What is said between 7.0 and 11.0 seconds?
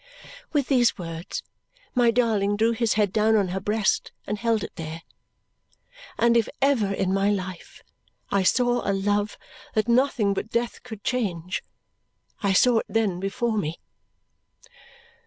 my life I saw a love that nothing but death